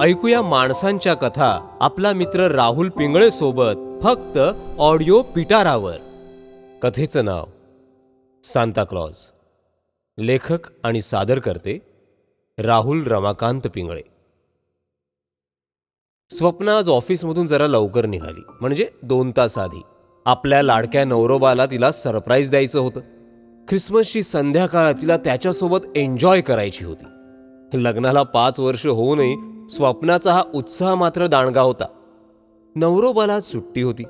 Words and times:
ऐकूया 0.00 0.42
माणसांच्या 0.42 1.14
कथा. 1.14 1.76
आपला 1.80 2.12
मित्र 2.12 2.50
राहुल 2.50 2.88
पिंगळे 2.88 3.30
सोबत 3.30 4.02
फक्त 4.02 4.38
ऑडिओ 4.78 5.22
पिटारावर. 5.22 5.96
कथेचं 6.82 7.24
नाव 7.24 7.44
सांता 8.44 8.84
क्लॉज. 8.84 9.16
लेखक 10.18 10.58
आणि 10.84 11.00
सादर 11.00 11.38
करते 11.38 11.78
राहुल 12.58 13.06
रमाकांत 13.06 13.60
पिंगळे. 13.74 14.02
स्वप्ना 16.30 16.78
आज 16.78 16.88
ऑफिसमधून 16.88 17.46
जरा 17.46 17.66
लवकर 17.66 18.06
निघाली. 18.06 18.42
म्हणजे 18.60 18.88
दोन 19.02 19.32
तास 19.36 19.58
आधी. 19.58 19.82
आपल्या 20.26 20.62
लाडक्या 20.62 21.04
नवरोबाला 21.04 21.66
तिला 21.66 21.92
सरप्राईज 21.92 22.50
द्यायचं 22.50 22.80
होतं. 22.80 23.00
ख्रिसमसची 23.68 24.22
संध्याकाळ 24.22 24.92
तिला 24.92 25.16
त्याच्यासोबत 25.16 25.78
एन्जॉय 25.96 26.40
करायची 26.40 26.84
होती. 26.84 27.04
लग्नाला 27.74 28.22
पाच 28.22 28.60
वर्ष 28.60 28.86
होऊनही 28.86 29.59
स्वप्नाचा 29.70 30.32
हा 30.32 30.42
उत्साह 30.54 30.94
मात्र 30.94 31.26
दाणगा 31.26 31.60
होता. 31.60 31.84
नवरोबाला 32.76 33.40
सुट्टी 33.40 33.82
होती. 33.82 34.04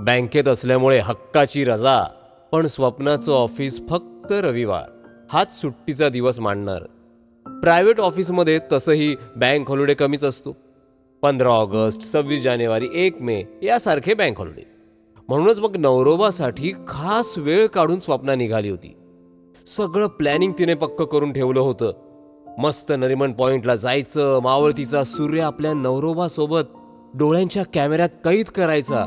बँकेत 0.00 0.48
असल्यामुळे 0.48 0.98
हक्काची 0.98 1.64
रजा 1.64 2.04
पण 2.52 2.66
स्वप्नाचं 2.66 3.32
ऑफिस 3.32 3.80
फक्त 3.88 4.32
रविवार 4.32 4.84
हाच 5.32 5.60
सुट्टीचा 5.60 6.08
दिवस 6.08 6.38
मांडणार 6.40 6.82
प्रायव्हेट 7.62 8.00
ऑफिसमध्ये 8.00 8.58
तसंही 8.72 9.16
बँक 9.36 9.68
हॉलिडे 9.68 9.94
कमीच 9.94 10.24
असतो. 10.24 10.56
पंधरा 11.22 11.48
ऑगस्ट 11.48 12.02
सव्वीस 12.02 12.42
जानेवारी 12.42 12.88
एक 12.94 13.22
मे 13.22 13.44
यासारखे 13.62 14.14
बँक 14.14 14.38
हॉलिडे. 14.38 14.62
म्हणूनच 15.28 15.58
मग 15.58 15.76
नवरोबासाठी 15.76 16.72
खास 16.88 17.34
वेळ 17.36 17.66
काढून 17.66 17.98
स्वप्ना 17.98 18.34
निघाली 18.34 18.70
होती. 18.70 18.96
सगळं 19.66 20.06
प्लॅनिंग 20.06 20.52
तिने 20.58 20.74
पक्क 20.74 21.02
करून 21.02 21.32
ठेवलं 21.32 21.60
होतं. 21.60 22.09
मस्त 22.60 22.92
नरिमन 22.98 23.32
पॉइंटला 23.32 23.74
जायचं 23.74 24.40
मावळतीचा 24.42 25.04
सूर्य 25.04 25.40
आपल्या 25.40 25.72
नवरोबासोबत 25.72 26.60
डोळ्यांच्या 27.14 27.62
कॅमेऱ्यात 27.74 28.08
कैद 28.24 28.46
करायचा. 28.46 29.00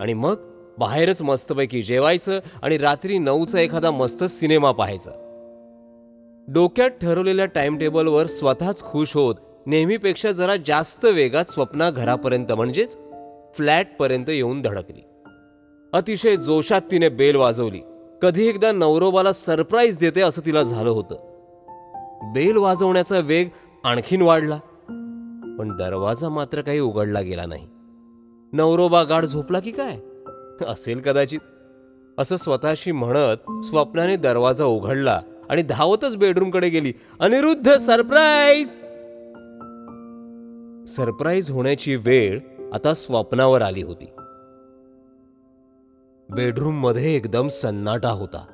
आणि 0.00 0.14
मग 0.14 0.34
बाहेरच 0.78 1.22
मस्तपैकी 1.22 1.82
जेवायचं 1.82 2.40
आणि 2.62 2.78
रात्री 2.78 3.18
नऊचा 3.18 3.60
एखादा 3.60 3.90
मस्त 3.90 4.24
सिनेमा 4.24 4.72
पाहायचा. 4.72 5.10
डोक्यात 6.48 6.90
ठरवलेल्या 6.90 7.46
टाइम 7.46 7.78
टेबलवर 7.78 8.26
स्वतःच 8.26 8.82
खुश 8.82 9.14
होत 9.14 9.34
नेहमीपेक्षा 9.66 10.32
जरा 10.32 10.56
जास्त 10.66 11.04
वेगात 11.04 11.44
स्वप्ना 11.50 11.90
घरापर्यंत 11.90 12.52
म्हणजेच 12.52 12.96
फ्लॅटपर्यंत 13.54 14.30
येऊन 14.30 14.62
धडकली. 14.62 15.04
अतिशय 15.92 16.36
जोशात 16.36 16.82
तिने 16.90 17.08
बेल 17.08 17.36
वाजवली. 17.36 17.80
कधी 18.22 18.48
एकदा 18.48 18.72
नवरोबाला 18.72 19.32
सरप्राईज 19.32 19.98
देते 19.98 20.20
असं 20.20 20.46
तिला 20.46 20.62
झालं 20.62 20.90
होतं. 20.90 21.29
बेल 22.22 22.56
वाजवण्याचा 22.56 23.18
वेग 23.18 23.48
आणखीन 23.84 24.22
वाढला. 24.22 24.58
पण 25.58 25.76
दरवाजा 25.76 26.28
मात्र 26.28 26.60
काही 26.60 26.80
उघडला 26.80 27.20
गेला 27.20 27.46
नाही. 27.46 27.68
नवरोबा 28.52 29.02
गाढ 29.02 29.24
झोपला 29.24 29.60
की 29.60 29.70
काय? 29.70 29.98
असेल 30.66 31.00
कदाचित. 31.00 31.40
असं 32.18 32.36
स्वतःशी 32.36 32.92
म्हणत 32.92 33.64
स्वप्नाने 33.64 34.16
दरवाजा 34.16 34.64
उघडला 34.64 35.20
आणि 35.50 35.62
धावतच 35.62 36.16
बेडरूमकडे 36.16 36.68
गेली. 36.68 36.92
अनिरुद्ध 37.20 37.76
सरप्राईज! 37.76 38.68
सरप्राईज 40.96 41.50
होण्याची 41.50 41.96
वेळ 41.96 42.40
आता 42.72 42.94
स्वप्नावर 42.94 43.62
आली 43.62 43.82
होती. 43.82 44.06
बेडरूममध्ये 46.34 47.14
एकदम 47.14 47.48
सन्नाटा 47.48 48.10
होता. 48.10 48.44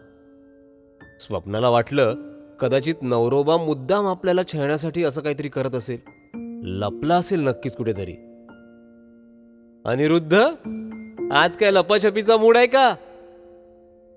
स्वप्नाला 1.20 1.68
वाटलं 1.68 2.14
कदाचित 2.60 2.94
नवरोबा 3.02 3.56
मुद्दाम 3.56 4.06
आपल्याला 4.06 4.40
छळण्यासाठी 4.52 5.04
असं 5.04 5.20
काहीतरी 5.20 5.48
करत 5.48 5.74
असेल. 5.74 5.98
लपला 6.64 7.16
असेल 7.16 7.40
नक्कीच 7.40 7.76
कुठेतरी. 7.76 8.12
अनिरुद्ध 9.84 10.34
आज 11.32 11.56
काय 11.56 11.70
लपाछपीचा 11.70 12.36
मूड 12.36 12.56
आहे 12.56 12.66
का? 12.66 12.94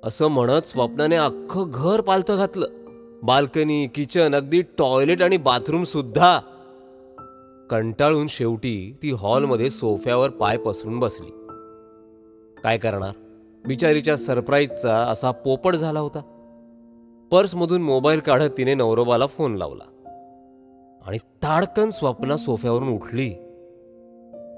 असं 0.03 0.27
म्हणत 0.27 0.61
स्वप्नाने 0.61 1.15
अख्खं 1.15 1.71
घर 1.73 2.01
पालथं 2.01 2.35
घातलं. 2.37 2.67
बाल्कनी 3.23 3.87
किचन 3.87 4.35
अगदी 4.35 4.61
टॉयलेट 4.61 5.21
आणि 5.21 5.37
बाथरूम 5.37 5.83
सुद्धा. 5.83 6.39
कंटाळून 7.69 8.27
शेवटी 8.27 8.95
ती 9.03 9.11
हॉलमध्ये 9.11 9.69
सोफ्यावर 9.69 10.29
पाय 10.29 10.57
पसरून 10.57 10.99
बसली. 10.99 11.29
काय 12.63 12.77
करणार? 12.77 13.11
बिचारीच्या 13.67 14.17
सरप्राईजचा 14.17 14.97
असा 14.97 15.31
पोपट 15.31 15.75
झाला 15.75 15.99
होता. 15.99 16.38
पर्समधून 17.31 17.81
मोबाईल 17.81 18.19
काढत 18.19 18.49
तिने 18.57 18.73
नवरोबाला 18.73 19.25
फोन 19.25 19.55
लावला. 19.55 19.83
आणि 21.05 21.17
ताडकन 21.17 21.89
स्वप्ना 21.89 22.37
सोफ्यावरून 22.37 22.89
उठली. 22.89 23.29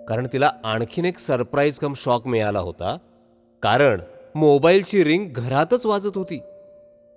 कारण 0.08 0.28
तिला 0.34 0.52
आणखीन 0.64 1.06
एक 1.06 1.18
सरप्राईज 1.18 1.80
कम 1.80 1.94
शॉक 1.96 2.28
मिळाला 2.28 2.60
होता. 2.60 2.98
कारण 3.62 4.02
मोबाईलची 4.36 5.04
रिंग 5.04 5.30
घरातच 5.36 5.86
वाजत 5.86 6.18
होती. 6.18 6.40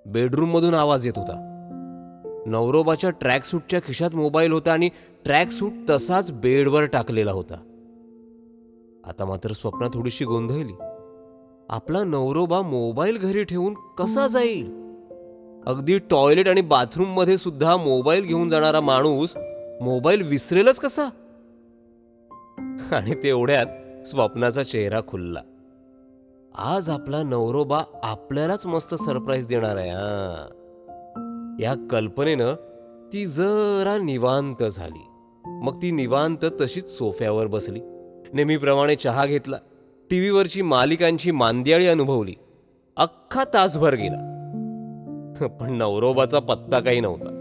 बेडरूममधून 0.06 0.74
आवाज 0.74 1.06
येत 1.06 1.18
होता. 1.18 1.50
नवरोबाच्या 2.46 3.10
ट्रॅकसूटच्या 3.10 3.80
खिशात 3.80 4.10
मोबाईल 4.14 4.52
होता 4.52 4.72
आणि 4.72 4.88
ट्रॅकसूट 5.24 5.72
तसाच 5.90 6.32
बेडवर 6.32 6.84
टाकलेला 6.84 7.32
होता. 7.32 7.54
आता 9.04 9.24
मात्र 9.24 9.52
स्वप्ना 9.52 9.86
थोडीशी 9.94 10.24
गोंधळली. 10.24 10.74
आपला 11.68 12.04
नवरोबा 12.04 12.62
मोबाईल 12.62 13.18
घरी 13.18 13.44
ठेवून 13.44 13.74
कसा 13.74 14.26
जाईल? 14.26 14.83
अगदी 15.66 15.98
टॉयलेट 15.98 16.48
आणि 16.48 16.60
बाथरूममध्ये 16.60 17.38
सुद्धा 17.38 17.76
मोबाईल 17.76 18.24
घेऊन 18.24 18.48
जाणारा 18.48 18.80
माणूस 18.80 19.32
मोबाईल 19.80 20.22
विसरेलच 20.22 20.76
कसा? 20.76 21.04
आणि 22.92 23.14
तेवढ्यात 23.22 23.66
स्वप्नाचा 24.06 24.62
चेहरा 24.62 25.00
खुलला. 25.08 25.40
आज 26.54 26.90
आपला 26.90 27.22
नवरोबा 27.22 27.82
आपल्यालाच 28.02 28.66
मस्त 28.66 28.94
सरप्राईज 28.94 29.46
देणार 29.46 29.76
आहे 29.76 29.88
या 31.62 31.74
कल्पनेनं 31.90 32.54
ती 33.12 33.26
जरा 33.26 33.98
निवांत 33.98 34.64
झाली. 34.64 35.06
मग 35.46 35.82
ती 35.82 35.90
निवांत 35.90 36.44
तशीच 36.60 36.90
सोफ्यावर 36.90 37.46
बसली. 37.46 37.80
नेहमीप्रमाणे 38.32 38.96
चहा 38.96 39.26
घेतला. 39.26 39.56
टीव्हीवरची 40.10 40.62
मालिकांची 40.62 41.30
मांदियाळी 41.30 41.86
अनुभवली. 41.86 42.34
अख्खा 42.96 43.44
तासभर 43.54 43.94
गेला. 43.94 44.30
पण 45.60 45.72
नवरोबाचा 45.72 46.38
पत्ता 46.38 46.80
काही 46.80 47.00
नव्हता. 47.00 47.40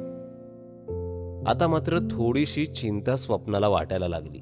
आता 1.47 1.67
मात्र 1.67 1.99
थोडीशी 1.99 2.65
चिंता 2.65 3.17
स्वप्नाला 3.17 3.67
वाटायला 3.67 4.07
लागली. 4.07 4.37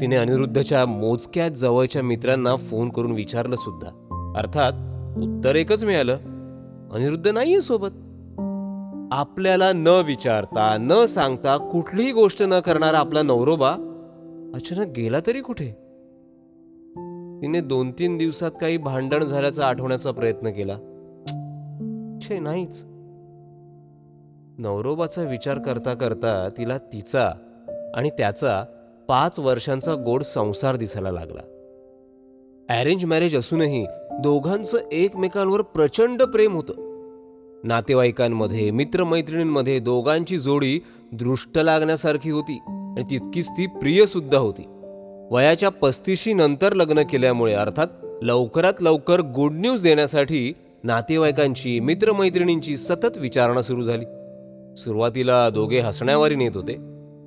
तिने 0.00 0.16
अनिरुद्धच्या 0.16 0.86
मोजक्या 0.86 1.48
जवळच्या 1.48 2.02
मित्रांना 2.02 2.56
फोन 2.56 2.88
करून 2.88 3.12
विचारलं 3.12 3.56
सुद्धा. 3.56 3.90
अर्थात 4.36 4.72
उत्तर 5.18 5.56
एकच 5.56 5.84
मिळालं. 5.84 6.14
अनिरुद्ध 6.92 7.28
नाहीये 7.28 7.60
सोबत. 7.60 7.88
आपल्याला 9.12 9.72
न 9.72 9.86
विचारता 9.86 10.76
न 10.80 11.04
सांगता 11.04 11.56
कुठलीही 11.56 12.12
गोष्ट 12.12 12.42
न 12.42 12.60
करणारा 12.60 12.98
आपला 12.98 13.22
नवरोबा 13.22 13.70
अचानक 14.54 14.86
गेला 14.96 15.18
तरी 15.26 15.40
कुठे? 15.40 15.66
तिने 17.42 17.60
दोन 17.60 17.90
तीन 17.90 18.16
दिवसात 18.16 18.50
काही 18.60 18.76
भांडण 18.76 19.24
झाल्याचा 19.24 19.66
आठवण्याचा 19.66 20.10
प्रयत्न 20.10 20.50
केला. 20.50 20.87
विषय 22.30 22.40
नाहीच. 22.40 22.82
नवरोबाचा 24.58 25.22
विचार 25.22 25.58
करता 25.58 25.94
करता 25.94 26.48
तिला 26.58 26.78
तिचा 26.78 27.32
आणि 27.94 28.10
त्याचा 28.10 28.64
पाच 29.08 29.38
वर्षांचा 29.38 29.94
गोड 29.94 30.22
संसार 30.22 30.76
दिसायला 30.76 31.10
लागला. 31.10 31.40
अरेंज 32.80 33.04
मॅरेज 33.04 33.36
असूनही 33.36 33.86
दोघांचं 34.20 34.78
एकमेकांवर 34.92 35.60
प्रचंड 35.60 36.22
प्रेम 36.22 36.54
होतं. 36.54 36.72
नातेवाईकांमध्ये 37.64 38.70
मित्रमैत्रिणींमध्ये 38.70 39.78
दोघांची 39.78 40.38
जोडी 40.38 40.80
दृष्ट 41.12 41.58
लागण्यासारखी 41.58 42.30
होती 42.30 42.58
आणि 42.68 43.02
तितकीच 43.10 43.48
ती 43.48 43.66
प्रियसुद्धा 43.66 44.38
होती. 44.38 44.64
वयाच्या 45.30 45.68
पस्तीशी 45.68 46.32
नंतर 46.32 46.72
लग्न 46.72 47.02
केल्यामुळे 47.02 47.54
अर्थात 47.54 47.86
लवकरात 48.22 48.82
लवकर 48.82 49.20
गुड 49.20 49.52
न्यूज 49.52 49.82
देण्यासाठी 49.82 50.52
नातेवाईकांची 50.84 51.80
मित्रमैत्रिणींची 51.80 52.76
सतत 52.76 53.18
विचारणा 53.18 53.62
सुरू 53.62 53.82
झाली. 53.82 54.04
सुरुवातीला 54.76 55.50
दोघे 55.50 55.78
हसण्यावारी 55.78 56.34
नेत 56.34 56.50
होते 56.54 56.72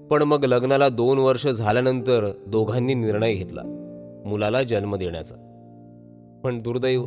पण 0.07 0.21
मग 0.21 0.45
लग्नाला 0.45 0.89
दोन 0.89 1.17
वर्ष 1.17 1.47
झाल्यानंतर 1.47 2.31
दोघांनी 2.47 2.93
निर्णय 2.93 3.33
घेतला 3.33 3.61
मुलाला 4.25 4.63
जन्म 4.63 4.95
देण्याचा. 4.95 5.35
पण 6.43 6.61
दुर्दैव 6.61 7.03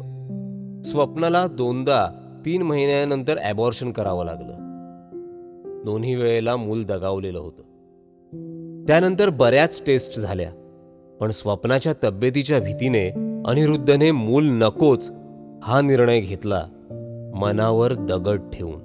स्वप्नाला 0.82 1.46
दोनदा 1.46 2.06
तीन 2.46 2.62
महिन्यानंतर 2.62 3.38
ॲबॉर्शन 3.38 3.92
करावं 3.92 4.24
लागलं. 4.24 4.52
दोन्ही 5.84 6.14
वेळेला 6.14 6.56
मूल 6.56 6.84
दगावलेलं 6.84 7.38
होतं. 7.38 7.62
त्यानंतर 8.86 9.28
बऱ्याच 9.28 9.82
टेस्ट 9.86 10.18
झाल्या 10.18 10.50
पण 11.20 11.30
स्वप्नाच्या 11.30 11.92
तब्येतीच्या 12.04 12.60
भीतीने 12.60 13.08
अनिरुद्धने 13.46 14.10
मूल 14.10 14.44
नकोच 14.46 15.10
हा 15.66 15.80
निर्णय 15.80 16.20
घेतला 16.20 16.64
मनावर 17.34 17.94
दगड 17.94 18.40
ठेवून. 18.52 18.80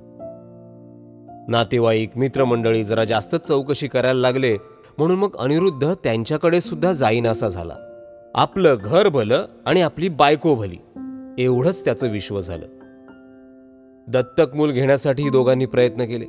नातेवाईक 1.47 2.11
मित्रमंडळी 2.15 2.83
जरा 2.83 3.03
जास्तच 3.03 3.47
चौकशी 3.47 3.87
करायला 3.87 4.19
लागले 4.19 4.57
म्हणून 4.97 5.19
मग 5.19 5.35
अनिरुद्ध 5.37 5.93
त्यांच्याकडे 6.03 6.61
सुद्धा 6.61 6.91
जाईनासा 6.91 7.47
झाला. 7.47 7.75
आपलं 8.35 8.75
घर 8.83 9.09
भलं 9.09 9.45
आणि 9.65 9.81
आपली 9.81 10.09
बायको 10.09 10.55
भली 10.55 10.77
एवढंच 11.37 11.85
त्याचं 11.85 12.07
विश्व 12.07 12.41
झालं. 12.41 12.65
दत्तक 14.07 14.55
मूल 14.55 14.71
घेण्यासाठी 14.71 15.29
दोघांनी 15.29 15.65
प्रयत्न 15.65 16.03
केले 16.03 16.25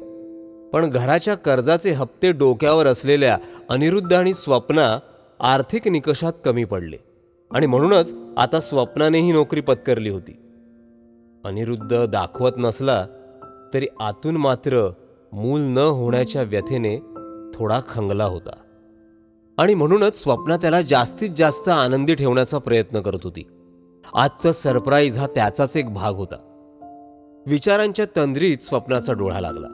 पण 0.70 0.90
घराच्या 0.90 1.34
कर्जाचे 1.34 1.90
हप्ते 1.90 2.32
डोक्यावर 2.32 2.86
असलेल्या 2.86 3.38
अनिरुद्ध 3.68 4.12
आणि 4.12 4.34
स्वप्ना 4.34 4.98
आर्थिक 5.40 5.88
निकषात 5.88 6.32
कमी 6.44 6.64
पडले. 6.64 7.09
आणि 7.50 7.66
म्हणूनच 7.66 8.14
आता 8.36 8.60
स्वप्नानेही 8.60 9.32
नोकरी 9.32 9.60
पत्करली 9.60 10.10
होती. 10.10 10.32
अनिरुद्ध 11.44 12.06
दाखवत 12.06 12.50
नसला 12.56 13.06
तरी 13.74 13.86
आतून 14.00 14.36
मात्र 14.36 14.90
मूल 15.32 15.60
न 15.60 15.78
होण्याच्या 15.78 16.42
व्यथेने 16.42 16.98
थोडा 17.54 17.80
खंगला 17.88 18.24
होता. 18.24 18.56
आणि 19.58 19.74
म्हणूनच 19.74 20.22
स्वप्ना 20.22 20.56
त्याला 20.56 20.80
जास्तीत 20.80 21.30
जास्त 21.36 21.68
आनंदी 21.68 22.14
ठेवण्याचा 22.14 22.58
प्रयत्न 22.58 23.00
करत 23.00 23.18
होती. 23.24 23.42
आजचा 24.14 24.52
सरप्राईज 24.52 25.18
हा 25.18 25.26
त्याचाच 25.26 25.76
एक 25.76 25.94
भाग 25.94 26.14
होता. 26.14 26.36
विचारांच्या 27.46 28.04
तंद्रीत 28.16 28.58
स्वप्नाचा 28.58 29.12
डोळा 29.12 29.40
लागला. 29.40 29.66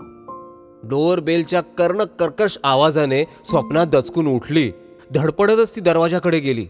डोअर 0.85 1.21
बेलच्या 1.21 1.61
कर्ण 1.61 2.05
कर्कश 2.05 2.59
आवाजाने 2.65 3.25
स्वप्ना 3.25 3.85
दचकून 3.85 4.27
उठली. 4.27 4.73
धडपडतच 5.15 5.77
ती 5.77 5.81
दरवाजाकडे 5.81 6.39
गेली. 6.39 6.67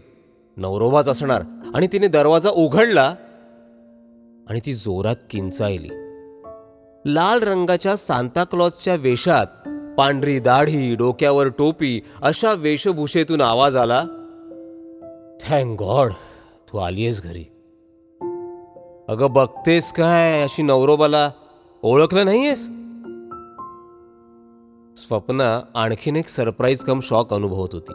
नवरोबाच 0.57 1.07
असणार. 1.09 1.43
आणि 1.75 1.87
तिने 1.87 2.07
दरवाजा 2.07 2.49
उघडला 2.49 3.15
आणि 4.49 4.59
ती 4.65 4.73
जोरात 4.73 5.15
किंचायली 5.29 5.89
लाल 7.05 7.39
रंगाच्या 7.43 7.95
सांताक्लॉजच्या 7.95 8.95
वेशात 8.95 9.69
पांढरी 9.97 10.39
दाढी 10.39 10.95
डोक्यावर 10.95 11.47
टोपी 11.47 12.01
अशा 12.21 12.53
वेशभूषेतून 12.53 13.41
आवाज 13.41 13.75
आला 13.75 14.03
थँक 15.41 15.79
गॉड 15.79 16.11
तू 16.69 16.77
आलीयस 16.77 17.23
घरी. 17.23 17.43
अगं 19.09 19.33
बघतेस 19.33 19.91
काय 19.91 20.41
अशी 20.43 20.61
नवरोबाला 20.61 21.31
ओळखलं 21.83 22.25
नाहीयेस? 22.25 22.63
स्वप्ना 24.97 25.61
आणखीन 25.75 26.15
एक 26.15 26.27
सरप्राईज 26.27 26.79
कम 26.79 26.99
शॉक 26.99 27.33
अनुभवत 27.33 27.69
होती. 27.73 27.93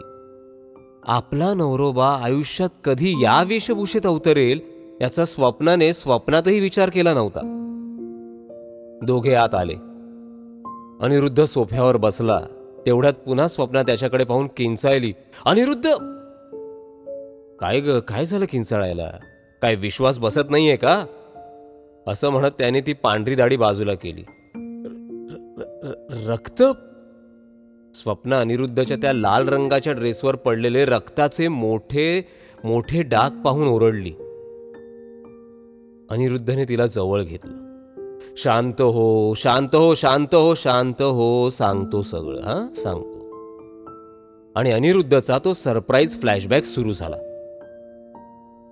आपला 1.07 1.55
नवरोबा 1.55 2.09
आयुष्यात 2.23 2.69
कधी 2.85 3.15
या 3.23 3.43
वेशभूषेत 3.43 4.07
अवतरेल 4.07 4.61
याचा 5.01 5.25
स्वप्नाने 5.25 5.93
स्वप्नातही 5.93 6.61
विचार 6.61 6.91
केला 6.91 7.15
नव्हता. 7.15 7.41
दोघे 9.03 9.35
आत 9.35 9.55
आले. 9.55 9.75
अनिरुद्ध 11.01 11.45
सोफ्यावर 11.45 11.97
बसला. 11.97 12.41
तेवढ्यात 12.87 13.13
पुन्हा 13.13 13.49
स्वप्ना 13.49 13.83
त्याच्याकडे 13.83 14.25
पाहून 14.25 14.47
किंचाळली. 14.47 15.13
अनिरुद्ध! 15.47 15.91
काय 17.61 17.81
ग 17.81 17.99
काय 17.99 18.25
झालं 18.25 18.45
किंचाळायला? 18.51 19.11
काय 19.63 19.75
विश्वास 19.75 20.19
बसत 20.19 20.51
नाहीये 20.51 20.77
का? 20.77 21.05
असं 22.07 22.29
म्हणत 22.29 22.51
त्याने 22.59 22.81
ती 22.81 22.93
पांढरी 22.93 23.35
दाढी 23.35 23.57
बाजूला 23.57 23.95
केली. 23.95 24.25
र- 25.59 25.79
र- 25.85 26.31
रक्त 26.31 26.63
स्वप्न 27.95 28.35
अनिरुद्धच्या 28.35 28.97
त्या 28.97 29.13
लाल 29.13 29.49
रंगाच्या 29.49 29.93
ड्रेसवर 29.93 30.37
पडलेले 30.37 30.85
रक्ताचे 30.85 31.49
मोठे 31.49 32.27
मोठे 32.65 33.03
डाग 33.03 33.31
पाहून 33.43 33.69
ओरडली. 33.69 34.11
अनिरुद्धने 36.11 36.65
तिला 36.65 36.87
जवळ 36.87 37.23
घेतलं. 37.23 37.53
शांत 38.37 38.83
हो 38.83 39.35
शांत 39.35 39.75
हो 39.75 39.95
शांत 39.95 40.35
हो 40.35 40.55
शांत 40.55 41.03
हो 41.03 41.51
सांगतो 41.51 42.03
सगळं 42.03 42.41
हा 42.41 42.69
सांगतो. 42.77 43.19
आणि 44.57 44.71
अनिरुद्धचा 44.71 45.39
तो 45.45 45.53
सरप्राईज 45.53 46.21
फ्लॅशबॅक 46.21 46.65
सुरू 46.65 46.93
झाला. 46.93 47.17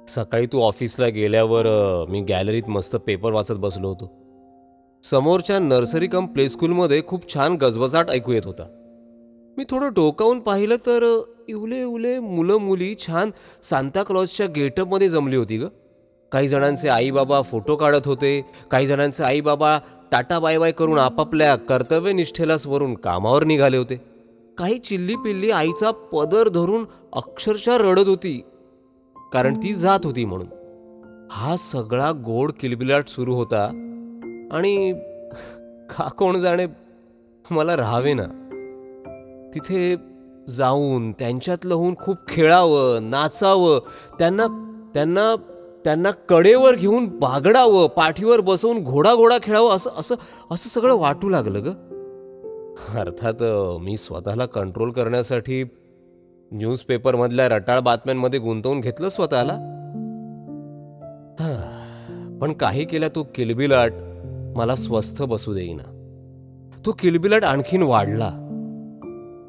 सकाळी 0.08 0.46
तू 0.46 0.61
ऑफिसला 0.61 1.08
गेल्यावर 1.08 1.64
मी 2.08 2.20
गॅलरीत 2.20 2.69
मस्त 2.69 2.96
पेपर 2.96 3.32
वाचत 3.32 3.52
बसलो 3.52 3.88
होतो. 3.88 4.12
समोरच्या 5.11 5.58
नर्सरी 5.58 6.06
कम 6.06 6.26
प्ले 6.26 6.49
स्कूलमध्ये 6.49 7.02
खूप 7.06 7.34
छान 7.34 7.55
गजबजाट 7.55 8.11
ऐकू 8.11 8.32
येत 8.32 8.43
होता. 8.44 8.80
मी 9.56 9.64
थोडं 9.70 9.93
डोकावून 9.93 10.41
पाहिलं 10.41 10.76
तर 10.76 11.05
इवले 11.49 11.81
इवले 11.81 12.19
मुलं 12.19 12.56
मुली 12.56 12.94
छान 12.99 13.31
सांताक्लॉजच्या 13.62 14.47
गेटअपमध्ये 14.47 15.08
जमली 15.08 15.37
होती 15.37 15.56
ग. 15.58 15.67
काही 16.32 16.49
जणांचे 16.49 16.88
आईबाबा 16.88 17.41
फोटो 17.43 17.76
काढत 17.76 18.06
होते 18.06 18.41
काही 18.70 18.87
जणांचे 18.87 19.25
आईबाबा 19.25 19.79
टाटा 20.12 20.38
बाय 20.38 20.58
बाय 20.58 20.73
करून 20.73 20.99
आपापल्या 20.99 21.56
कर्तव्यनिष्ठेला 21.56 22.56
वरून 22.67 22.94
कामावर 22.94 23.44
निघाले 23.44 23.76
होते. 23.76 24.00
काही 24.58 24.79
चिल्ली 24.79 25.17
पिल्ली 25.17 25.50
आईचा 25.50 25.91
पदर 25.91 26.49
धरून 26.49 26.85
अक्षरशः 27.12 27.76
रडत 27.79 28.08
होती 28.08 28.41
कारण 29.32 29.55
ती 29.55 29.75
जात 29.75 30.00
होती 30.05 30.25
म्हणून. 30.25 30.46
हा 31.31 31.56
सगळा 31.56 32.11
गोड 32.25 32.53
किलबिलाट 32.61 33.08
सुरू 33.08 33.35
होता 33.35 33.64
आणि 34.53 34.93
का 35.91 36.08
कोण 36.08 36.38
जाणे 36.38 36.67
मला 37.50 37.76
राहावे 37.76 38.12
ना. 38.14 38.26
तिथे 39.55 39.97
जाऊन 40.49 41.12
त्यांच्यातलं 41.12 41.75
होऊन 41.75 41.94
खूप 41.94 42.17
खेळावं 42.29 43.11
नाचावं 43.11 43.81
त्यांना 44.19 44.47
त्यांना 44.94 45.35
त्यांना 45.85 46.11
कडेवर 46.11 46.75
घेऊन 46.75 47.19
बागडावं 47.19 47.88
पाठीवर 47.88 48.41
बसवून 48.41 48.82
घोडा 48.85 49.14
घोडा 49.14 49.38
खेळावं 49.43 49.70
असं 49.70 49.91
असं 49.97 50.14
असं 50.50 50.69
सगळं 50.69 50.94
वाटू 50.94 51.29
लागलं 51.29 51.64
ग. 51.64 51.67
अर्थात 52.99 53.43
मी 53.81 53.97
स्वतःला 53.97 54.47
कंट्रोल 54.47 54.91
करण्यासाठी 54.91 55.64
न्यूजपेपरमधल्या 56.53 57.49
रटाळ 57.49 57.81
बातम्यांमध्ये 57.81 58.41
गुंतवून 58.41 58.81
घेतलं 58.81 59.08
स्वतःला. 59.08 59.53
पण 62.41 62.53
काही 62.53 62.85
केल्या 62.85 63.08
तो 63.08 63.26
किलबिलाट 63.35 63.93
मला 64.56 64.75
स्वस्थ 64.76 65.23
बसू 65.23 65.55
देईना. 65.55 65.96
तो 66.87 66.93
किलबिलाट 66.99 67.44
आणखीन 67.44 67.82
वाढला. 67.82 68.40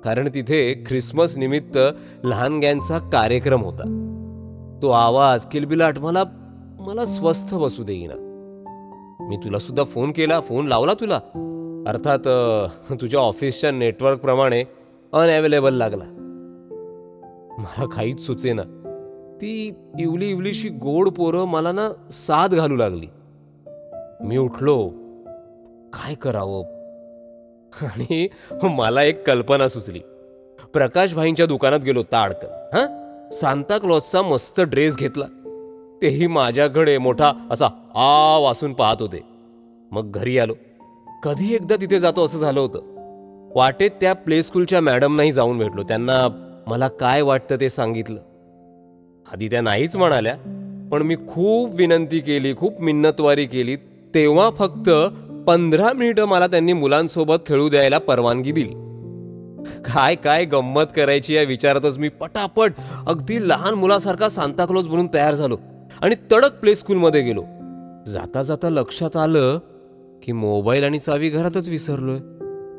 कारण 0.04 0.30
तिथे 0.36 0.84
ख्रिसमस 0.88 1.38
निमित्त 1.38 1.78
लहानग्यांचा 2.24 2.98
कार्यक्रम 2.98 3.62
होता. 3.62 3.98
तो 4.82 4.90
आवाज 4.90 5.46
किलबिलाट 5.46 6.00
मला 6.00 6.24
मला 6.80 7.06
स्वस्थ 7.06 7.56
बसू 7.56 7.84
देईना. 7.84 8.14
मी 9.30 9.38
तुला 9.38 9.58
सुद्धा 9.58 9.84
फोन 9.84 10.12
केला 10.12 10.40
फोन 10.40 10.68
लावला 10.68 10.94
तुला. 10.94 11.16
अर्थात 11.88 12.20
तुझ्या 13.02 13.20
ऑफिसच्या 13.20 13.72
नेटवर्कप्रमाणे 13.72 14.64
अनअवेलेबल 15.14 15.74
लागला. 15.74 16.04
मला 17.60 17.86
काहीच 17.86 18.22
सुचेना. 18.22 18.64
ती 19.42 19.74
इवली 20.00 20.30
इवलीशी 20.30 20.70
गोड 20.70 21.10
पोरं 21.10 21.46
मला 21.46 21.72
ना 21.72 21.90
साथ 22.12 22.48
घालू 22.48 22.76
लागली. 22.76 23.08
मी 24.24 24.38
उठलो. 24.38 24.90
काय 25.94 26.16
करावं? 26.16 26.81
आणि 27.82 28.28
मला 28.64 29.04
एक 29.04 29.28
कल्पना 29.28 29.68
सुचली. 29.68 30.00
प्रकाशभाईंच्या 30.74 31.46
दुकानात 31.46 31.80
गेलो 31.80 32.04
ताडकन. 32.04 32.48
हा? 32.48 32.98
सांताक्लॉजचा 33.32 34.22
मस्त 34.22 34.62
ड्रेस 34.62 34.98
घेतला. 34.98 35.26
तेही 36.02 36.28
माझ्याकडे 36.28 36.98
मोठा 36.98 37.32
असा 37.52 37.66
आ 37.96 38.38
वासून 38.38 38.74
पाहत 38.74 38.96
होते. 39.00 39.22
मग 39.92 40.12
घरी 40.12 40.38
आलो. 40.38 40.54
कधी 41.24 41.56
एकदा 41.56 41.76
तिथे 41.76 42.00
जातो 42.00 42.26
असं 42.26 42.38
झालं 42.38 42.60
होतं. 42.60 42.80
वाटेत 43.56 43.92
त्या 44.02 44.14
प्ले 44.14 44.44
स्कूलच्या 44.44 44.82
मॅडमनाही 44.82 45.32
जाऊन 45.32 45.58
भेटलो. 45.58 45.84
त्यांना 45.84 46.48
मला 46.68 46.88
काय 46.88 47.22
वाटतं 47.22 47.56
ते 47.60 47.70
सांगितलं. 47.70 48.20
आधी 49.32 49.48
त्या 49.48 49.62
नाहीच 49.62 49.96
म्हणाल्या 49.96 50.36
पण 50.92 51.02
मी 51.02 51.16
खूप 51.16 51.70
विनंती 51.74 52.20
केली 52.20 52.56
खूप 52.56 52.82
मिन्नतवारी 52.82 53.46
केली. 53.46 53.76
तेव्हा 54.16 54.50
फक्त 54.50 54.90
पंधरा 55.48 55.94
मिनिटं 55.94 56.26
मला 56.26 56.48
त्यांनी 56.48 56.74
मुलांसोबत 56.74 57.36
खेळू 57.48 57.70
द्यायला 57.70 57.98
परवानगी 57.98 58.52
दिली. 58.52 58.74
काय 59.64 60.16
काय 60.16 60.46
गंमत 60.46 60.84
करायची 60.96 61.34
या 61.34 61.44
विचारातच 61.44 61.98
मी 61.98 62.10
पटापट 62.10 62.74
अगदी 63.08 63.50
लहान 63.50 63.74
मुलासारखा 63.74 64.30
सांताक्लॉज 64.30 64.88
म्हणून 64.88 65.08
तयार 65.14 65.36
झालो 65.36 65.58
आणि 66.02 66.16
तडक 66.32 66.60
प्ले 66.60 66.76
स्कूलमध्ये 66.76 67.22
गेलो. 67.22 67.42
जाता 68.08 68.42
जाता 68.42 68.70
लक्षात 68.70 69.18
आलं 69.18 69.60
की 70.24 70.32
मोबाईल 70.32 70.84
आणि 70.84 71.00
चावी 71.00 71.30
घरातच 71.30 71.70
विसरलोय. 71.70 72.20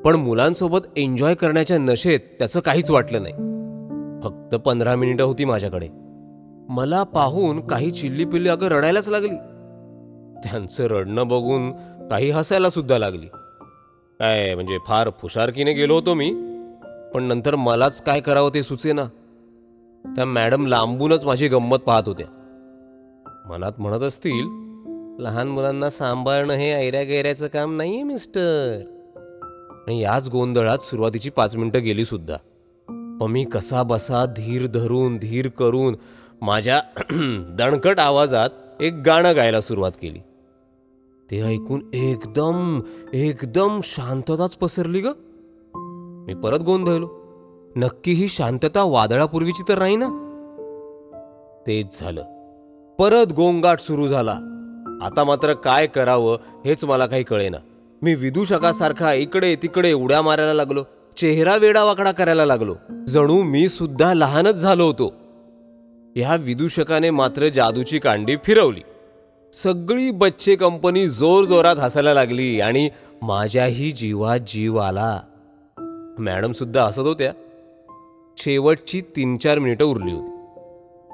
पण 0.04 0.16
मुलांसोबत 0.16 0.78
एन्जॉय 0.96 1.34
करण्याच्या 1.34 1.78
नशेत 1.78 2.20
त्याचं 2.38 2.60
काहीच 2.60 2.90
वाटलं 2.90 3.22
नाही. 3.22 3.34
फक्त 4.22 4.54
पंधरा 4.54 4.96
मिनिटं 4.96 5.24
होती 5.24 5.44
माझ्याकडे. 5.44 5.88
मला 6.68 7.02
पाहून 7.02 7.66
काही 7.66 7.90
चिल्ली 7.90 8.24
पिल्ली 8.24 8.48
अगं 8.48 8.66
रडायलाच 8.66 9.08
लागली. 9.08 9.36
त्यांचं 10.44 10.84
रडणं 10.84 11.28
बघून 11.28 11.72
काही 12.12 12.30
हसायला 12.30 12.70
सुद्धा 12.70 12.98
लागली. 12.98 13.26
काय 14.20 14.54
म्हणजे 14.54 14.78
फार 14.86 15.10
फुशारकीने 15.20 15.72
गेलो 15.72 15.94
होतो 15.94 16.14
मी 16.14 16.30
पण 17.14 17.22
नंतर 17.22 17.54
मलाच 17.54 18.02
काय 18.02 18.20
करावं 18.20 18.50
ते 18.54 18.62
सुचेना. 18.62 19.02
त्या 20.16 20.24
मॅडम 20.24 20.66
लांबूनच 20.66 21.24
माझी 21.24 21.48
गंमत 21.48 21.76
पाहत 21.76 22.02
होत्या. 22.06 22.26
मनात 23.48 23.72
म्हणत 23.78 24.02
असतील 24.02 24.44
लहान 25.18 25.48
मुलांना 25.48 25.90
सांभाळणं 25.90 26.52
हे 26.52 26.72
ऐऱ्या 26.72 27.02
गैऱ्याचं 27.02 27.46
काम 27.46 27.80
आहे 27.80 28.02
मिस्टर. 28.02 28.78
आणि 29.86 30.00
याच 30.00 30.28
गोंधळात 30.28 30.78
सुरुवातीची 30.78 31.30
पाच 31.30 31.56
मिनटं 31.56 31.82
गेली 31.82 32.04
सुद्धा. 32.04 32.36
मग 32.88 33.26
मी 33.26 33.44
कसा 33.44 33.82
बसा 33.82 34.24
धीर 34.26 34.66
धरून 34.66 35.16
धीर 35.16 35.48
करून 35.48 35.96
माझ्या 36.42 36.82
दणकट 37.48 38.00
आवाजात 38.00 38.50
एक 38.80 38.94
गाणं 39.06 39.36
गायला 39.36 39.60
सुरुवात 39.60 39.92
केली. 40.02 40.18
ते 41.30 41.40
ऐकून 41.40 41.80
एकदम 41.94 42.80
एकदम 43.14 43.80
शांतताच 43.84 44.54
पसरली 44.54 45.00
ग. 45.00 45.08
मी 46.26 46.34
परत 46.34 46.58
गोंधळलो. 46.58 47.08
नक्की 47.76 48.12
ही 48.12 48.28
शांतता 48.28 48.82
वादळापूर्वीची 48.82 49.62
तर 49.68 49.78
नाही 49.78 49.96
ना? 49.96 50.06
तेच 51.66 52.00
झालं. 52.00 52.22
परत 52.98 53.32
गोंगाट 53.32 53.80
सुरू 53.80 54.08
झाला. 54.08 54.40
आता 55.02 55.24
मात्र 55.24 55.52
काय 55.52 55.86
करावं 55.86 56.38
हेच 56.66 56.84
मला 56.84 57.06
काही 57.06 57.22
कळेना. 57.22 57.56
मी 58.02 58.14
विदूषकासारखा 58.14 59.12
इकडे 59.12 59.56
तिकडे 59.56 59.92
उड्या 59.92 60.22
मारायला 60.22 60.54
लागलो. 60.54 60.84
चेहरा 61.16 61.56
वेडावाकडा 61.56 62.12
करायला 62.12 62.46
लागलो. 62.46 62.74
जणू 63.06 63.42
मी 63.42 63.68
सुद्धा 63.68 64.14
लहानच 64.14 64.54
झालो 64.54 64.86
होतो. 64.86 65.12
ह्या 66.16 66.34
विदूषकाने 66.34 67.10
मात्र 67.10 67.48
जादूची 67.48 67.98
कांडी 67.98 68.36
फिरवली. 68.44 68.80
सगळी 69.52 70.10
बच्चे 70.10 70.56
कंपनी 70.56 71.08
जोर 71.08 71.44
जोरात 71.44 71.76
हसायला 71.76 72.14
लागली 72.14 72.60
आणि 72.60 72.90
माझ्याही 73.22 73.92
जीवात 73.92 74.38
जीव 74.38 74.76
आला. 74.76 75.20
मॅडम 76.18 76.52
सुद्धा 76.52 76.84
हसत 76.84 76.98
होत्या. 76.98 77.32
शेवटची 78.38 79.00
तीन 79.00 79.36
चार 79.36 79.58
मिनिटं 79.58 79.84
उरली 79.84 80.12
होती. 80.12 80.38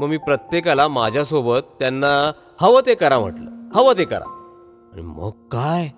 मग 0.00 0.08
मी 0.08 0.16
प्रत्येकाला 0.16 0.88
माझ्यासोबत 0.88 1.58
त्यांना 1.78 2.32
हवं 2.60 2.80
ते 2.86 2.94
करा 2.94 3.18
म्हटलं. 3.18 3.50
हवं 3.74 3.98
ते 3.98 4.04
करा. 4.04 4.50
आणि 4.92 5.02
मग 5.02 5.30
काय? 5.30 5.88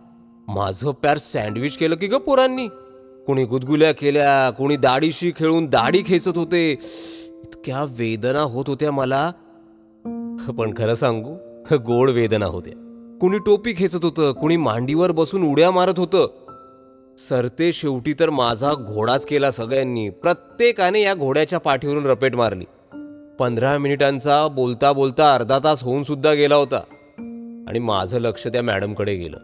माझं 0.48 0.90
प्यार 0.90 1.18
सँडविच 1.18 1.76
केलं 1.76 1.94
की 1.94 2.06
ग 2.06 2.14
पोरांनी? 2.14 2.68
कुणी 3.26 3.44
गुदगुल्या 3.44 3.92
केल्या 3.92 4.50
कुणी 4.50 4.76
दाढीशी 4.76 5.32
खेळून 5.36 5.66
दाढी 5.66 6.02
खेचत 6.06 6.38
होते. 6.38 6.70
इतक्या 7.28 7.84
वेदना 7.88 8.40
होत 8.40 8.64
होत्या 8.68 8.92
मला. 8.92 9.32
पण 10.58 10.72
खरं 10.76 10.94
सांगू 10.94 11.49
गोड 11.76 12.10
वेदना 12.10 12.46
होत्या 12.46 12.86
कुणी 13.20 13.38
टोपी 13.38 13.72
खेचत 13.76 14.04
होतं 14.04 14.32
कुणी 14.32 14.56
मांडीवर 14.56 15.12
बसून 15.12 15.42
उड्या 15.42 15.70
मारत 15.70 15.98
होतं. 15.98 16.26
सरते 17.18 17.72
शेवटी 17.72 18.14
तर 18.20 18.30
माझा 18.30 18.72
घोडाच 18.74 19.26
केला 19.26 19.50
सगळ्यांनी. 19.50 20.08
प्रत्येकाने 20.08 21.00
या 21.00 21.14
घोड्याच्या 21.14 21.58
पाठीवरून 21.58 22.06
रपेट 22.06 22.34
मारली. 22.34 22.64
पंधरा 23.38 23.78
मिनिटांचा 23.78 24.48
बोलता 24.48 24.92
बोलता 24.92 25.34
अर्धा 25.34 25.58
तास 25.64 25.82
होऊन 25.82 26.02
सुद्धा 26.02 26.32
गेला 26.32 26.54
होता. 26.54 26.76
आणि 27.68 27.78
माझं 27.78 28.18
लक्ष 28.18 28.46
त्या 28.46 28.62
मॅडमकडे 28.62 29.14
गेलं. 29.14 29.36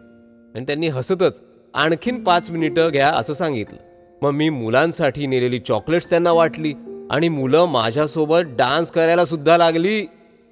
आणि 0.55 0.63
त्यांनी 0.63 0.87
हसतच 0.87 1.41
आणखीन 1.73 2.23
पाच 2.23 2.49
मिनिटं 2.49 2.89
घ्या 2.91 3.09
असं 3.09 3.33
सांगितलं. 3.33 3.77
मग 4.21 4.31
मी 4.31 4.49
मुलांसाठी 4.49 5.27
नेलेली 5.27 5.59
चॉकलेट्स 5.59 6.09
त्यांना 6.09 6.31
वाटली 6.31 6.73
आणि 7.11 7.29
मुलं 7.29 7.65
माझ्यासोबत 7.65 8.39
डान्स 8.45 8.91
करायला 8.91 9.25
सुद्धा 9.25 9.57
लागली. 9.57 10.07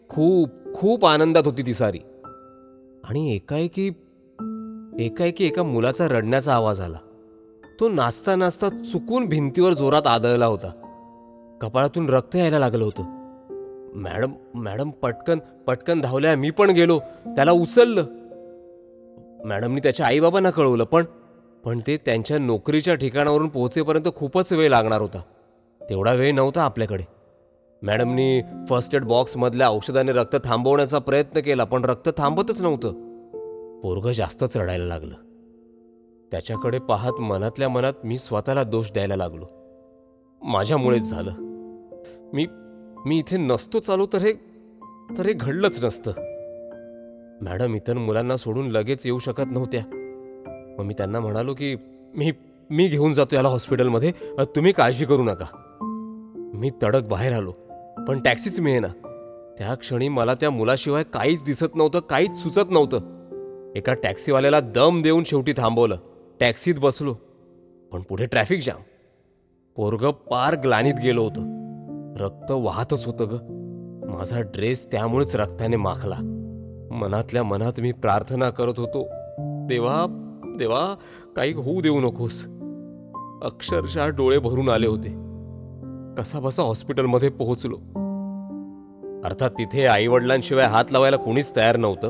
खूप 0.10 0.50
खूप 0.76 1.06
आनंदात 1.06 1.44
होती 1.46 1.62
ती 1.62 1.74
सारी. 1.74 2.00
आणि 3.04 3.36
एकाएकी 3.36 3.88
एकाएकी 5.00 5.46
एका 5.46 5.64
मुलाचा 5.64 6.08
रडण्याचा 6.08 6.54
आवाज 6.54 6.82
आला. 6.82 6.98
तो 7.80 7.90
नाचता 7.90 8.36
नाचता 8.36 8.70
चुकून 8.70 9.26
भिंतीवर 9.26 9.74
जोरात 9.74 10.08
आदळला 10.08 10.46
होता. 10.46 10.72
कपाळातून 11.62 12.10
रक्त 12.10 12.36
यायला 12.36 12.60
लागलं 12.60 12.84
होतं. 12.84 13.04
मॅडम 13.96 14.32
मॅडम 14.56 14.90
पटकन 14.90 15.40
पटकन 15.68 16.02
धावल्या 16.02 16.36
मी 16.36 16.50
पण 16.50 16.70
गेलो. 16.70 17.00
त्याला 17.26 17.52
उचललं. 17.52 18.06
मॅडमनी 19.46 19.80
त्याच्या 19.80 20.06
आईबाबांना 20.06 20.50
कळवलं 20.50 20.84
पण 20.84 21.04
पण 21.64 21.80
ते 21.88 21.98
त्यांच्या 21.98 22.38
नोकरीच्या 22.38 22.96
ठिकाणावरून 22.96 23.48
पोहोचेपर्यंत 23.48 24.08
खूपच 24.16 24.54
वेळ 24.54 24.70
लागणार 24.70 25.02
होता. 25.02 25.22
तेवढा 25.90 26.14
वेळ 26.14 26.34
नव्हता 26.34 26.64
आपल्याकडे. 26.64 27.15
मॅडमनी 27.86 28.42
फर्स्ट 28.70 28.96
एड 28.96 29.04
बॉक्समधल्या 29.04 29.70
औषधाने 29.70 30.12
रक्त 30.12 30.38
थांबवण्याचा 30.44 31.00
प्रयत्न 31.00 31.40
केला 31.40 31.64
पण 31.64 31.86
रक्त 31.86 32.10
थांबतच 32.18 32.62
नव्हतं. 32.62 32.92
पोरगं 33.82 34.12
जास्तच 34.12 34.58
रडायला 34.58 34.86
लागलं. 34.86 35.16
त्याच्याकडे 36.32 36.80
पाहत 36.80 37.22
मनातल्या 37.22 37.70
मनात 37.70 37.94
मी 38.04 38.18
स्वतःला 38.18 38.64
दोष 38.64 38.92
द्यायला 38.92 39.16
लागलो. 39.16 39.46
माझ्यामुळेच 40.42 41.10
झालं. 41.10 41.32
मी 42.34 42.48
मी 43.06 43.18
इथे 43.18 43.38
नसतो 43.38 43.80
चालू 43.80 44.06
तर 44.06 44.18
हे 44.18 44.34
तर 45.18 45.26
हे 45.26 45.34
घडलंच 45.34 45.86
नसतं. 45.86 46.12
मॅडम 47.42 47.76
इतर 47.76 47.94
मुलांना 47.94 48.38
सोडून 48.38 48.68
लगेच 48.68 49.06
येऊ 49.06 49.20
शकत 49.20 49.52
नव्हत्या. 49.52 49.82
मग 50.80 50.86
मी 50.86 50.94
त्यांना 50.94 51.20
म्हणालो 51.20 51.54
की 51.54 51.76
मी 52.16 52.32
मी 52.70 52.88
घेऊन 52.88 53.14
जातो 53.14 53.36
याला 53.36 53.50
हॉस्पिटलमध्ये. 53.50 54.12
तुम्ही 54.40 54.72
काळजी 54.72 55.06
करू 55.06 55.24
नका. 55.24 55.46
मी 56.54 56.70
तडक 56.84 57.04
बाहेर 57.04 57.34
आलो. 57.34 57.52
पण 58.08 58.22
टॅक्सीच 58.22 58.60
मिळेना. 58.60 58.88
त्या 59.58 59.76
क्षणी 59.76 60.10
मला 60.10 60.34
त्या 60.34 60.50
मुलाशिवाय 60.50 61.04
काहीच 61.04 61.44
दिसत 61.44 61.76
नव्हतं 61.76 62.00
काहीच 62.00 62.38
सुचत 62.38 62.72
नव्हतं. 62.72 63.00
एका 63.76 63.94
टॅक्सीवाल्याला 63.94 64.60
दम 64.60 65.02
देऊन 65.02 65.24
शेवटी 65.24 65.54
थांबवलं. 65.58 65.98
टॅक्सीत 66.40 66.76
बसलो 66.76 67.16
पण 67.92 68.02
पुढे 68.02 68.26
ट्रॅफिक 68.26 68.64
जाम. 68.64 68.82
पोरग 69.76 70.06
पार 70.06 70.56
ग्लानीत 70.56 70.94
गेलो 71.04 71.24
होतं. 71.24 71.42
रक्त 72.20 72.52
वाहतच 72.52 73.06
होतं 73.06 73.28
ग. 73.30 73.38
माझा 74.10 74.42
ड्रेस 74.42 74.92
त्यामुळेच 74.92 75.36
रक्ताने 75.36 75.76
माखला. 75.76 76.16
मनातल्या 76.92 77.44
मनात 77.44 77.74
मी 77.78 77.92
प्रार्थना 77.92 78.50
करत 78.50 78.74
होतो 78.78 79.04
देवा 79.68 80.06
देवा 80.58 80.96
काही 81.36 81.54
होऊ 81.54 81.82
देऊ 81.82 82.00
नकोस. 82.00 82.46
अक्षरशः 83.44 84.08
डोळे 84.08 84.38
भरून 84.40 84.70
आले 84.70 84.88
होते. 84.88 85.25
कसा 86.18 86.40
बसा 86.40 86.64
हॉस्पिटलमध्ये 86.64 87.30
पोहोचलो? 87.30 87.76
अर्थात 89.26 89.50
तिथे 89.50 89.86
आई 89.86 90.08
वडिलांशिवाय 90.08 90.66
हात 90.66 90.86
लावायला 90.92 91.18
कोणीच 91.18 91.56
तयार 91.56 91.78
नव्हतं. 91.78 92.10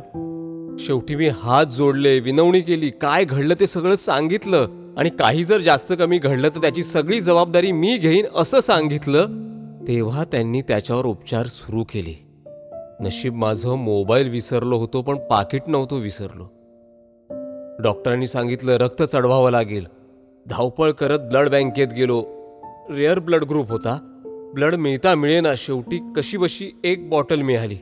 शेवटी 0.80 1.16
मी 1.16 1.28
हात 1.28 1.66
जोडले 1.66 2.20
विनवणी 2.20 2.62
केली 2.62 2.90
काय 2.90 3.26
घडलं 3.26 3.54
ते 3.60 3.68
सगळं 3.68 3.96
सांगितलं 3.96 4.68
आणि 4.98 5.10
काही 5.10 5.44
जर 5.44 5.58
जास्त 5.58 5.94
कमी 6.00 6.18
घडलं 6.18 6.50
तर 6.50 6.62
त्याची 6.62 6.84
सगळी 6.84 7.22
जबाबदारी 7.22 7.72
मी 7.72 7.98
घेईन 7.98 8.26
असं 8.36 8.60
सांगितलं 8.60 9.26
तेव्हा 9.88 10.24
त्यांनी 10.24 10.62
त्याच्यावर 10.62 11.06
उपचार 11.06 11.46
सुरू 11.46 11.84
केले. 11.84 12.26
नशीब 13.00 13.36
माझं 13.36 13.76
मोबाईल 13.76 14.30
विसरलो 14.30 14.78
होतो 14.78 15.02
पण 15.02 15.18
पाकिट 15.18 15.62
नव्हतो 15.68 15.96
विसरलो. 15.96 16.44
डॉक्टरांनी 17.84 18.28
सांगितलं 18.28 18.72
रक्त 18.72 19.04
चढवावं 19.04 19.52
लागेल. 19.52 19.86
धावपळ 20.50 20.92
करत 20.92 21.20
ब्लड 21.20 21.50
बँकेत 21.50 21.88
गेलो. 21.96 22.35
रेअर 22.92 23.20
ब्लड 23.20 23.44
ग्रुप 23.44 23.72
होता. 23.72 24.12
ब्लड 24.54 24.76
मिळता 24.76 25.16
मिळेना 25.16 25.54
शेवटी 25.58 26.00
कशी 26.16 26.38
बशी 26.38 26.80
एक 26.84 27.10
बॉटल 27.10 27.42
मिळाली. 27.42 27.76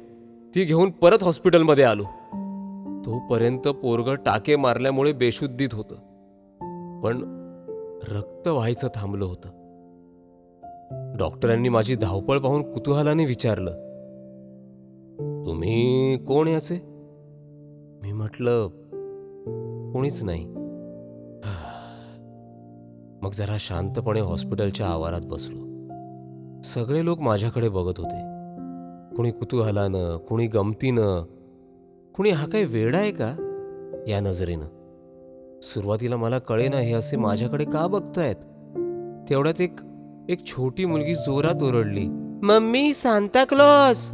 ती 0.55 0.63
घेऊन 0.63 0.91
परत 0.91 1.23
हॉस्पिटलमध्ये 1.23 1.83
आलो. 1.83 2.03
तोपर्यंत 3.05 3.67
पोरगं 3.67 4.15
टाके 4.15 4.55
मारल्यामुळे 4.55 5.11
बेशुद्धीत 5.11 5.69
होतं. 5.73 5.95
पण 7.01 7.21
रक्त 8.07 8.47
व्हायचं 8.47 8.87
थांबलं 8.95 9.25
होतं. 9.25 9.49
डॉक्टरांनी 11.17 11.69
माझी 11.69 11.95
धावपळ 11.95 12.39
पाहून 12.39 12.73
कुतूहलाने 12.73 13.25
विचारलं 13.25 13.71
तुम्ही 15.45 16.17
कोण 16.17 16.47
याचे? 16.47 16.79
मी 18.03 18.11
म्हटलं 18.11 18.67
कोणीच 19.93 20.23
नाही. 20.23 20.62
मग 23.23 23.31
जरा 23.31 23.55
शांतपणे 23.59 24.19
हॉस्पिटलच्या 24.19 24.87
आवारात 24.87 25.21
बसलो. 25.23 25.59
सगळे 26.61 27.05
लोक 27.05 27.19
माझ्याकडे 27.19 27.69
बघत 27.69 27.93
होते. 27.97 28.21
कुणी 29.15 29.31
कुतूहलानं 29.31 30.17
कुणी 30.17 30.47
गमतीनं 30.47 31.23
कुणी 32.15 32.29
हा 32.29 32.45
काही 32.45 32.63
वेडा 32.63 32.97
आहे 32.97 33.11
का? 33.11 33.35
या 34.07 34.19
नजरेनं. 34.19 34.65
सुरुवातीला 35.61 36.17
मला 36.17 36.39
कळेना 36.39 36.77
हे 36.77 36.93
असे 36.93 37.17
माझ्याकडे 37.17 37.65
का 37.65 37.87
बघतायत? 37.87 38.35
तेवढ्यात 39.29 39.61
एक 39.61 39.79
एक 40.29 40.45
छोटी 40.45 40.85
मुलगी 40.85 41.15
जोरात 41.15 41.63
ओरडली 41.63 42.07
मम्मी 42.43 42.93
सांता 42.93 43.43
क्लॉस 43.43 44.09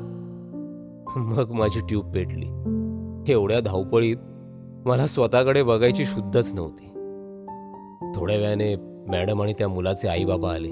मग 1.18 1.52
माझी 1.52 1.80
ट्यूब 1.80 2.14
पेटली. 2.14 2.48
एवढ्या 3.34 3.60
धावपळीत 3.60 4.18
मला 4.86 5.08
स्वतःकडे 5.08 5.64
बघायची 5.64 6.06
शुद्धच 6.06 6.54
नव्हती. 6.54 6.86
थोड्या 8.16 8.38
वेळाने 8.38 8.89
मॅडम 9.10 9.42
आणि 9.42 9.54
त्या 9.54 9.68
मुलाचे 9.68 10.08
आईबाबा 10.08 10.54
आले. 10.54 10.70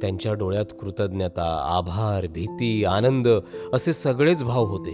त्यांच्या 0.00 0.34
डोळ्यात 0.34 0.64
कृतज्ञता 0.80 1.64
आभार 1.70 2.26
भीती 2.26 2.84
आनंद 2.84 3.28
असे 3.72 3.92
सगळेच 3.92 4.42
भाव 4.42 4.64
होते. 4.64 4.90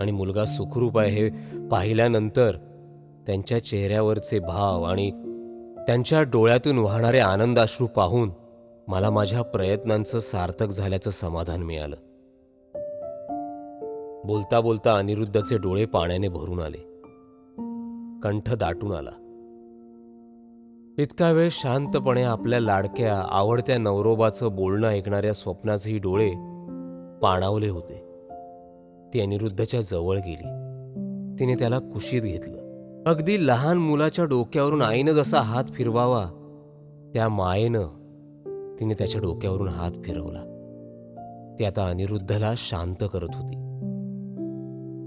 आणि 0.00 0.12
मुलगा 0.12 0.44
सुखरूप 0.44 0.98
आहे 0.98 1.10
हे 1.10 1.30
पाहिल्यानंतर 1.68 2.56
त्यांच्या 3.26 3.64
चेहऱ्यावरचे 3.64 4.38
भाव 4.38 4.82
आणि 4.82 5.10
त्यांच्या 5.86 6.22
डोळ्यातून 6.22 6.78
वाहणारे 6.78 7.18
आनंदाश्रू 7.18 7.86
पाहून 7.86 8.30
मला 8.88 9.10
माझ्या 9.10 9.42
प्रयत्नांचं 9.42 10.18
सार्थक 10.18 10.66
झाल्याचं 10.66 11.10
समाधान 11.10 11.62
मिळालं. 11.62 11.96
बोलता 14.24 14.60
बोलता 14.60 14.96
अनिरुद्धचे 14.96 15.56
डोळे 15.56 15.84
पाण्याने 15.84 16.28
भरून 16.28 16.60
आले. 16.60 17.00
कंठ 18.22 18.54
दाटून 18.54 18.92
आला. 18.92 19.27
इतका 20.98 21.30
वेळ 21.30 21.48
शांतपणे 21.52 22.22
आपल्या 22.22 22.60
लाडक्या 22.60 23.24
आवडत्या 23.30 23.78
नवरोबाचं 23.78 24.56
बोलणं 24.56 24.88
ऐकणाऱ्या 24.88 25.32
स्वप्नाचेही 25.32 25.98
डोळे 25.98 26.28
पाणावले 27.22 27.68
होते. 27.68 27.94
ती 29.14 29.20
अनिरुद्धच्या 29.20 29.80
जवळ 29.80 30.16
गेली. 30.16 30.48
तिने 31.40 31.54
त्याला 31.54 31.78
कुशीत 31.78 32.22
घेतलं. 32.22 32.58
अगदी 33.06 33.46
लहान 33.46 33.78
मुलाच्या 33.78 34.24
डोक्यावरून 34.24 34.82
आईनं 34.82 35.12
जसा 35.12 35.40
हात 35.40 35.64
फिरवावा 35.74 36.24
त्या 37.14 37.28
मायेनं 37.28 37.86
तिने 38.80 38.94
त्याच्या 38.94 39.20
डोक्यावरून 39.20 39.68
हात 39.68 39.92
फिरवला. 40.04 40.44
ती 41.58 41.64
आता 41.64 41.88
अनिरुद्धला 41.88 42.52
शांत 42.56 43.04
करत 43.12 43.28
होती. 43.34 43.56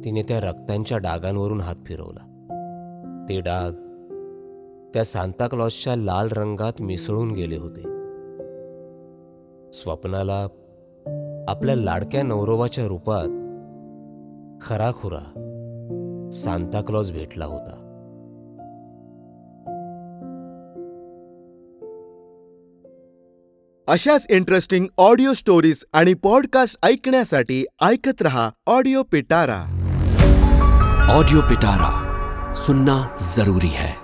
तिने 0.04 0.22
त्या 0.22 0.40
रक्तांच्या 0.40 0.98
डागांवरून 0.98 1.62
हात 1.62 1.76
फिरवला. 1.86 2.28
ते 3.30 3.40
डाग 3.40 3.72
त्या 4.94 5.04
सांताक्लॉसच्या 5.04 5.96
लाल 5.96 6.30
रंगात 6.32 6.82
मिसळून 6.82 7.32
गेले 7.32 7.58
होते. 7.58 7.82
स्वप्नाला 9.74 10.48
आपल्या 11.48 11.76
लाडक्या 11.76 12.24
नवरोबाच्या 12.24 12.88
रूपात 12.88 13.28
खराखुरा 14.62 15.48
सांताक्लॉज 16.34 17.12
भेटला 17.12 17.46
होता. 17.46 17.78
अशाच 23.88 24.28
इंटरेस्टिंग 24.30 24.86
ऑडिओ 24.98 25.34
स्टोरीज 25.34 25.84
आणि 25.94 26.14
पॉडकास्ट 26.14 26.86
ऐकण्यासाठी 26.86 27.66
ऐकत 27.82 28.22
रहा 28.22 28.50
ऑडिओ 28.68 29.04
पिटारा. 29.04 29.78
ऑडियो 31.10 31.42
पिटारा 31.42 32.08
सुनना 32.54 33.08
जरूरी 33.36 33.70
है। 33.70 34.01